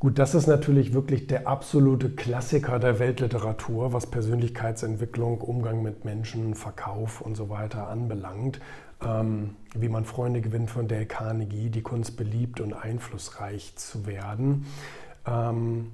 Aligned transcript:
Gut, 0.00 0.20
das 0.20 0.36
ist 0.36 0.46
natürlich 0.46 0.94
wirklich 0.94 1.26
der 1.26 1.48
absolute 1.48 2.10
Klassiker 2.10 2.78
der 2.78 3.00
Weltliteratur, 3.00 3.92
was 3.92 4.06
Persönlichkeitsentwicklung, 4.06 5.40
Umgang 5.40 5.82
mit 5.82 6.04
Menschen, 6.04 6.54
Verkauf 6.54 7.20
und 7.20 7.36
so 7.36 7.48
weiter 7.48 7.88
anbelangt. 7.88 8.60
Ähm, 9.04 9.56
wie 9.74 9.88
man 9.88 10.04
Freunde 10.04 10.40
gewinnt 10.40 10.70
von 10.70 10.86
Dale 10.86 11.06
Carnegie, 11.06 11.68
die 11.68 11.82
Kunst 11.82 12.16
beliebt 12.16 12.60
und 12.60 12.74
einflussreich 12.74 13.74
zu 13.74 14.06
werden. 14.06 14.66
Ähm, 15.26 15.90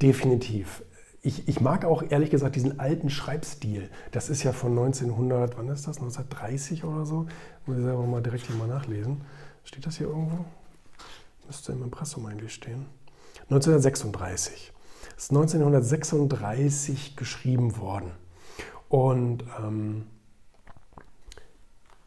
definitiv. 0.00 0.82
Ich, 1.20 1.46
ich, 1.46 1.60
mag 1.60 1.84
auch 1.84 2.02
ehrlich 2.08 2.30
gesagt 2.30 2.56
diesen 2.56 2.80
alten 2.80 3.10
Schreibstil. 3.10 3.90
Das 4.12 4.30
ist 4.30 4.42
ja 4.44 4.52
von 4.52 4.70
1900, 4.70 5.58
wann 5.58 5.68
ist 5.68 5.86
das? 5.86 5.98
1930 5.98 6.84
oder 6.84 7.04
so? 7.04 7.26
Muss 7.66 7.76
ich 7.76 7.84
selber 7.84 8.06
mal 8.06 8.22
direkt 8.22 8.46
hier 8.46 8.56
mal 8.56 8.68
nachlesen. 8.68 9.20
Steht 9.62 9.84
das 9.84 9.98
hier 9.98 10.06
irgendwo? 10.06 10.46
Müsste 11.46 11.72
im 11.72 11.82
Impressum 11.82 12.26
eigentlich 12.26 12.54
stehen. 12.54 12.86
1936. 13.50 14.72
Das 15.14 15.24
ist 15.24 15.30
1936 15.30 17.16
geschrieben 17.16 17.78
worden. 17.78 18.10
Und 18.88 19.44
ähm, 19.62 20.06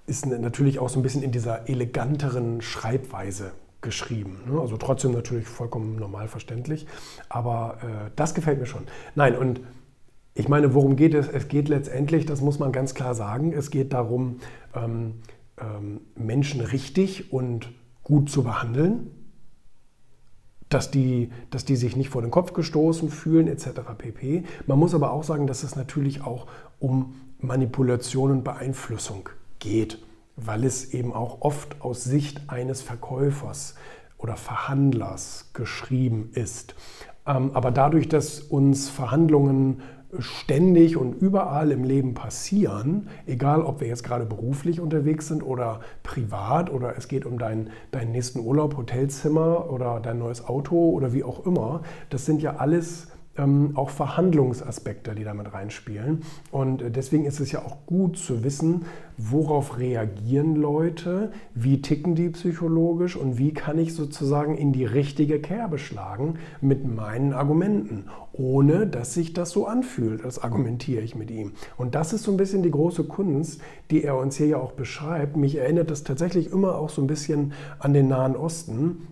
ist 0.05 0.25
natürlich 0.25 0.79
auch 0.79 0.89
so 0.89 0.99
ein 0.99 1.03
bisschen 1.03 1.23
in 1.23 1.31
dieser 1.31 1.69
eleganteren 1.69 2.61
Schreibweise 2.61 3.51
geschrieben. 3.81 4.41
Ne? 4.49 4.59
Also 4.59 4.77
trotzdem 4.77 5.11
natürlich 5.11 5.47
vollkommen 5.47 5.97
normal 5.97 6.27
verständlich. 6.27 6.87
Aber 7.29 7.77
äh, 7.81 8.11
das 8.15 8.33
gefällt 8.33 8.59
mir 8.59 8.65
schon. 8.65 8.83
Nein, 9.15 9.37
und 9.37 9.61
ich 10.33 10.47
meine, 10.47 10.73
worum 10.73 10.95
geht 10.95 11.13
es? 11.13 11.27
Es 11.27 11.47
geht 11.47 11.67
letztendlich, 11.67 12.25
das 12.25 12.41
muss 12.41 12.59
man 12.59 12.71
ganz 12.71 12.93
klar 12.93 13.15
sagen, 13.15 13.53
es 13.53 13.69
geht 13.69 13.93
darum, 13.93 14.39
ähm, 14.75 15.15
ähm, 15.59 16.01
Menschen 16.15 16.61
richtig 16.61 17.33
und 17.33 17.71
gut 18.03 18.29
zu 18.29 18.43
behandeln 18.43 19.11
dass 20.69 20.91
die, 20.91 21.31
dass 21.49 21.65
die 21.65 21.75
sich 21.75 21.95
nicht 21.95 22.09
vor 22.09 22.21
den 22.21 22.31
Kopf 22.31 22.53
gestoßen 22.53 23.09
fühlen 23.09 23.47
etc. 23.47 23.81
pp. 23.97 24.43
Man 24.65 24.79
muss 24.79 24.93
aber 24.93 25.11
auch 25.11 25.23
sagen, 25.23 25.47
dass 25.47 25.63
es 25.63 25.75
natürlich 25.75 26.21
auch 26.21 26.47
um 26.79 27.15
Manipulation 27.39 28.31
und 28.31 28.43
Beeinflussung 28.43 29.29
geht, 29.59 29.99
weil 30.35 30.63
es 30.63 30.93
eben 30.93 31.13
auch 31.13 31.41
oft 31.41 31.81
aus 31.81 32.03
Sicht 32.03 32.41
eines 32.47 32.81
Verkäufers 32.81 33.75
oder 34.17 34.35
Verhandlers 34.35 35.51
geschrieben 35.53 36.31
ist. 36.33 36.75
Ähm, 37.25 37.51
aber 37.53 37.71
dadurch, 37.71 38.07
dass 38.09 38.39
uns 38.39 38.89
Verhandlungen 38.89 39.81
ständig 40.19 40.95
und 40.95 41.13
überall 41.13 41.71
im 41.71 41.83
Leben 41.83 42.13
passieren, 42.13 43.09
egal 43.25 43.61
ob 43.61 43.81
wir 43.81 43.87
jetzt 43.87 44.03
gerade 44.03 44.25
beruflich 44.25 44.79
unterwegs 44.79 45.27
sind 45.27 45.43
oder 45.43 45.81
privat 46.03 46.71
oder 46.71 46.97
es 46.97 47.07
geht 47.07 47.25
um 47.25 47.37
deinen, 47.37 47.71
deinen 47.91 48.11
nächsten 48.11 48.39
Urlaub, 48.39 48.77
Hotelzimmer 48.77 49.69
oder 49.69 49.99
dein 49.99 50.19
neues 50.19 50.45
Auto 50.45 50.75
oder 50.91 51.13
wie 51.13 51.23
auch 51.23 51.45
immer. 51.45 51.81
Das 52.09 52.25
sind 52.25 52.41
ja 52.41 52.55
alles 52.55 53.07
ähm, 53.37 53.71
auch 53.75 53.89
Verhandlungsaspekte, 53.89 55.15
die 55.15 55.23
damit 55.23 55.53
reinspielen. 55.53 56.23
Und 56.51 56.81
äh, 56.81 56.91
deswegen 56.91 57.25
ist 57.25 57.39
es 57.39 57.51
ja 57.51 57.63
auch 57.63 57.85
gut 57.85 58.17
zu 58.17 58.43
wissen, 58.43 58.85
worauf 59.17 59.79
reagieren 59.79 60.55
Leute, 60.55 61.31
wie 61.55 61.81
ticken 61.81 62.15
die 62.15 62.29
psychologisch 62.29 63.15
und 63.15 63.37
wie 63.37 63.53
kann 63.53 63.79
ich 63.79 63.93
sozusagen 63.93 64.55
in 64.55 64.73
die 64.73 64.85
richtige 64.85 65.39
Kerbe 65.39 65.79
schlagen 65.79 66.35
mit 66.61 66.85
meinen 66.85 67.33
Argumenten, 67.33 68.05
ohne 68.33 68.85
dass 68.85 69.13
sich 69.13 69.33
das 69.33 69.49
so 69.49 69.65
anfühlt, 69.65 70.23
als 70.23 70.39
argumentiere 70.39 71.01
ich 71.01 71.15
mit 71.15 71.31
ihm. 71.31 71.53
Und 71.77 71.95
das 71.95 72.13
ist 72.13 72.23
so 72.23 72.31
ein 72.31 72.37
bisschen 72.37 72.61
die 72.61 72.71
große 72.71 73.05
Kunst, 73.05 73.61
die 73.89 74.03
er 74.03 74.17
uns 74.17 74.37
hier 74.37 74.47
ja 74.47 74.57
auch 74.57 74.73
beschreibt. 74.73 75.35
Mich 75.35 75.57
erinnert 75.57 75.89
das 75.89 76.03
tatsächlich 76.03 76.51
immer 76.51 76.75
auch 76.75 76.89
so 76.89 77.01
ein 77.01 77.07
bisschen 77.07 77.53
an 77.79 77.93
den 77.93 78.07
Nahen 78.07 78.35
Osten, 78.35 79.07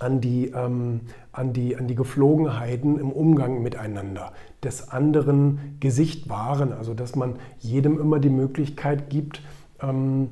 an 0.00 0.20
die, 0.20 0.48
ähm, 0.48 1.02
an, 1.36 1.52
die, 1.52 1.76
an 1.76 1.86
die 1.86 1.94
Geflogenheiten 1.94 2.98
im 2.98 3.12
Umgang 3.12 3.62
miteinander, 3.62 4.32
des 4.62 4.90
anderen 4.90 5.76
Gesicht 5.80 6.28
wahren, 6.28 6.72
also 6.72 6.94
dass 6.94 7.14
man 7.14 7.36
jedem 7.58 8.00
immer 8.00 8.18
die 8.18 8.30
Möglichkeit 8.30 9.10
gibt, 9.10 9.42
ähm, 9.80 10.30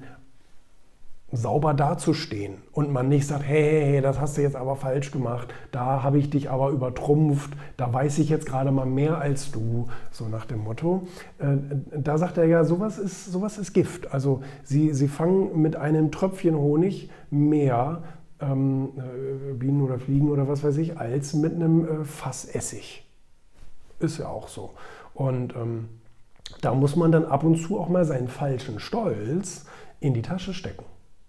sauber 1.36 1.74
dazustehen 1.74 2.54
und 2.72 2.92
man 2.92 3.08
nicht 3.08 3.26
sagt, 3.26 3.42
hey, 3.44 3.62
hey, 3.62 3.92
hey, 3.92 4.00
das 4.00 4.20
hast 4.20 4.36
du 4.36 4.42
jetzt 4.42 4.56
aber 4.56 4.76
falsch 4.76 5.10
gemacht, 5.10 5.52
da 5.72 6.02
habe 6.02 6.18
ich 6.18 6.30
dich 6.30 6.50
aber 6.50 6.70
übertrumpft, 6.70 7.50
da 7.76 7.92
weiß 7.92 8.18
ich 8.18 8.28
jetzt 8.28 8.46
gerade 8.46 8.70
mal 8.70 8.86
mehr 8.86 9.18
als 9.18 9.50
du, 9.50 9.88
so 10.12 10.28
nach 10.28 10.44
dem 10.44 10.60
Motto. 10.60 11.08
Äh, 11.38 11.56
da 11.98 12.18
sagt 12.18 12.38
er 12.38 12.44
ja, 12.44 12.64
sowas 12.64 12.98
ist, 12.98 13.26
sowas 13.26 13.58
ist 13.58 13.72
Gift. 13.72 14.12
Also 14.12 14.42
sie, 14.62 14.94
sie 14.94 15.08
fangen 15.08 15.60
mit 15.60 15.76
einem 15.76 16.12
Tröpfchen 16.12 16.56
Honig 16.56 17.10
mehr 17.30 18.02
ähm, 18.44 18.92
äh, 18.96 19.54
Bienen 19.54 19.82
oder 19.82 19.98
Fliegen 19.98 20.30
oder 20.30 20.48
was 20.48 20.62
weiß 20.62 20.76
ich, 20.78 20.98
als 20.98 21.34
mit 21.34 21.54
einem 21.54 22.02
äh, 22.02 22.04
Fass 22.04 22.44
Essig. 22.44 23.04
Ist 24.00 24.18
ja 24.18 24.28
auch 24.28 24.48
so. 24.48 24.74
Und 25.14 25.54
ähm, 25.56 25.88
da 26.60 26.74
muss 26.74 26.96
man 26.96 27.12
dann 27.12 27.24
ab 27.24 27.44
und 27.44 27.56
zu 27.56 27.78
auch 27.78 27.88
mal 27.88 28.04
seinen 28.04 28.28
falschen 28.28 28.80
Stolz 28.80 29.66
in 30.00 30.14
die 30.14 30.22
Tasche 30.22 30.52
stecken 30.52 30.84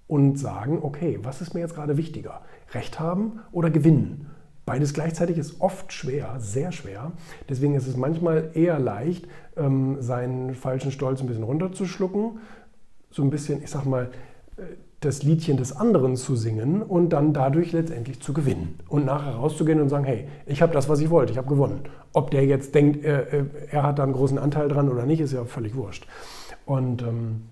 und 0.07 0.37
sagen, 0.37 0.79
okay, 0.81 1.19
was 1.23 1.41
ist 1.41 1.53
mir 1.53 1.61
jetzt 1.61 1.75
gerade 1.75 1.97
wichtiger? 1.97 2.41
Recht 2.73 2.99
haben 2.99 3.39
oder 3.51 3.69
gewinnen? 3.69 4.29
Beides 4.65 4.93
gleichzeitig 4.93 5.37
ist 5.37 5.61
oft 5.61 5.93
schwer, 5.93 6.35
sehr 6.39 6.71
schwer. 6.71 7.11
Deswegen 7.47 7.75
ist 7.75 7.85
es 7.87 7.97
manchmal 7.97 8.51
eher 8.55 8.79
leicht, 8.79 9.27
ähm, 9.55 10.01
seinen 10.01 10.55
falschen 10.55 10.91
Stolz 10.91 11.21
ein 11.21 11.27
bisschen 11.27 11.43
runterzuschlucken, 11.43 12.39
so 13.11 13.21
ein 13.21 13.29
bisschen, 13.29 13.61
ich 13.63 13.69
sag 13.69 13.85
mal, 13.85 14.09
äh, 14.57 14.63
das 15.05 15.23
Liedchen 15.23 15.57
des 15.57 15.75
anderen 15.75 16.15
zu 16.15 16.35
singen 16.35 16.81
und 16.81 17.09
dann 17.09 17.33
dadurch 17.33 17.71
letztendlich 17.71 18.19
zu 18.19 18.33
gewinnen. 18.33 18.79
Und 18.89 19.05
nachher 19.05 19.35
rauszugehen 19.35 19.79
und 19.79 19.89
sagen, 19.89 20.05
hey, 20.05 20.27
ich 20.45 20.61
habe 20.61 20.73
das, 20.73 20.89
was 20.89 20.99
ich 20.99 21.09
wollte, 21.09 21.31
ich 21.31 21.37
habe 21.37 21.47
gewonnen. 21.47 21.81
Ob 22.13 22.31
der 22.31 22.45
jetzt 22.45 22.75
denkt, 22.75 23.03
er, 23.03 23.27
er, 23.71 23.83
hat 23.83 23.99
da 23.99 24.03
einen 24.03 24.13
großen 24.13 24.37
Anteil 24.37 24.67
dran 24.67 24.89
oder 24.89 25.05
nicht, 25.05 25.19
ist 25.19 25.33
ja 25.33 25.45
völlig 25.45 25.75
wurscht. 25.75 26.07
Und 26.65 27.01
ähm, 27.03 27.43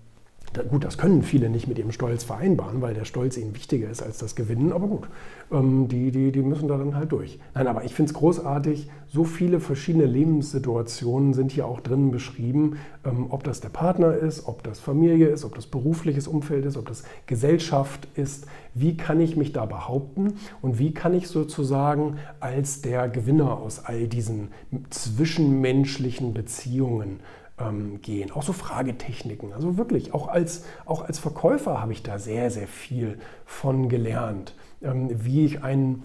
Gut, 0.62 0.84
das 0.84 0.98
können 0.98 1.22
viele 1.22 1.50
nicht 1.50 1.66
mit 1.66 1.78
ihrem 1.78 1.90
Stolz 1.90 2.22
vereinbaren, 2.22 2.80
weil 2.80 2.94
der 2.94 3.04
Stolz 3.04 3.36
ihnen 3.36 3.54
wichtiger 3.54 3.90
ist 3.90 4.02
als 4.02 4.18
das 4.18 4.36
Gewinnen, 4.36 4.72
aber 4.72 4.86
gut, 4.86 5.08
ähm, 5.50 5.88
die, 5.88 6.12
die, 6.12 6.30
die 6.30 6.42
müssen 6.42 6.68
da 6.68 6.78
dann 6.78 6.94
halt 6.94 7.10
durch. 7.10 7.40
Nein, 7.54 7.66
aber 7.66 7.84
ich 7.84 7.94
finde 7.94 8.10
es 8.10 8.14
großartig, 8.14 8.88
so 9.08 9.24
viele 9.24 9.58
verschiedene 9.58 10.06
Lebenssituationen 10.06 11.34
sind 11.34 11.50
hier 11.50 11.66
auch 11.66 11.80
drin 11.80 12.12
beschrieben, 12.12 12.78
ähm, 13.04 13.26
ob 13.30 13.42
das 13.42 13.60
der 13.60 13.68
Partner 13.68 14.14
ist, 14.14 14.46
ob 14.46 14.62
das 14.62 14.78
Familie 14.78 15.28
ist, 15.28 15.44
ob 15.44 15.56
das 15.56 15.66
berufliches 15.66 16.28
Umfeld 16.28 16.64
ist, 16.66 16.76
ob 16.76 16.86
das 16.86 17.02
Gesellschaft 17.26 18.06
ist. 18.14 18.46
Wie 18.74 18.96
kann 18.96 19.20
ich 19.20 19.36
mich 19.36 19.52
da 19.52 19.66
behaupten 19.66 20.34
und 20.62 20.78
wie 20.78 20.92
kann 20.92 21.14
ich 21.14 21.28
sozusagen 21.28 22.18
als 22.40 22.80
der 22.80 23.08
Gewinner 23.08 23.58
aus 23.58 23.84
all 23.84 24.06
diesen 24.06 24.48
zwischenmenschlichen 24.90 26.32
Beziehungen 26.32 27.20
ähm, 27.58 28.00
gehen. 28.02 28.30
Auch 28.32 28.42
so 28.42 28.52
Fragetechniken. 28.52 29.52
Also 29.52 29.76
wirklich, 29.76 30.12
auch 30.14 30.28
als, 30.28 30.64
auch 30.84 31.02
als 31.02 31.18
Verkäufer 31.18 31.80
habe 31.80 31.92
ich 31.92 32.02
da 32.02 32.18
sehr, 32.18 32.50
sehr 32.50 32.66
viel 32.66 33.18
von 33.46 33.88
gelernt, 33.88 34.54
ähm, 34.82 35.10
wie 35.12 35.44
ich 35.44 35.62
einen 35.62 36.02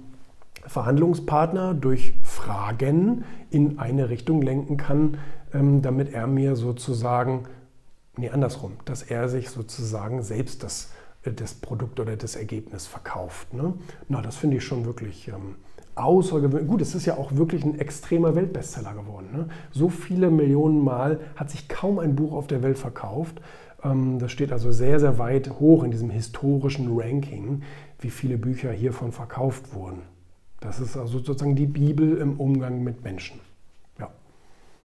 Verhandlungspartner 0.66 1.74
durch 1.74 2.14
Fragen 2.24 3.24
in 3.50 3.80
eine 3.80 4.10
Richtung 4.10 4.42
lenken 4.42 4.78
kann, 4.78 5.18
ähm, 5.54 5.82
damit 5.82 6.14
er 6.14 6.28
mir 6.28 6.56
sozusagen, 6.56 7.46
nee, 8.18 8.30
andersrum, 8.30 8.74
dass 8.86 9.02
er 9.02 9.30
sich 9.30 9.50
sozusagen 9.50 10.22
selbst 10.22 10.64
das, 10.64 10.92
äh, 11.24 11.32
das 11.32 11.56
Produkt 11.56 12.00
oder 12.00 12.16
das 12.16 12.36
Ergebnis 12.36 12.86
verkauft. 12.86 13.54
Ne? 13.54 13.74
Na, 14.08 14.22
das 14.22 14.36
finde 14.36 14.58
ich 14.58 14.64
schon 14.64 14.86
wirklich 14.86 15.30
ähm, 15.30 15.56
außergewöhnlich. 16.00 16.70
Gut, 16.70 16.82
es 16.82 16.96
ist 16.96 17.06
ja 17.06 17.18
auch 17.18 17.36
wirklich 17.36 17.64
ein 17.64 17.80
extremer 17.80 18.36
Weltbestseller 18.36 18.94
geworden. 18.94 19.28
Ne? 19.34 19.48
So 19.72 19.90
viele 19.90 20.32
Millionen 20.32 20.84
Mal 20.84 21.20
hat 21.36 21.50
sich 21.50 21.68
kaum 21.68 22.00
ein 22.00 22.16
Buch 22.16 22.34
auf 22.34 22.48
der 22.48 22.64
Welt 22.64 22.78
verkauft. 22.78 23.42
Ähm, 23.84 24.20
das 24.20 24.32
steht 24.32 24.52
also 24.52 24.72
sehr, 24.72 25.00
sehr 25.00 25.20
weit 25.20 25.60
hoch 25.60 25.84
in 25.84 25.92
diesem 25.92 26.10
historischen 26.10 26.98
Ranking, 26.98 27.64
wie 28.00 28.10
viele 28.10 28.38
Bücher 28.38 28.72
hiervon 28.72 29.12
verkauft 29.12 29.74
wurden. 29.74 30.02
Das 30.60 30.80
ist 30.80 30.98
also 30.98 31.20
sozusagen 31.20 31.56
die 31.56 31.68
Bibel 31.68 32.18
im 32.18 32.40
Umgang 32.40 32.84
mit 32.84 33.04
Menschen. 33.04 33.40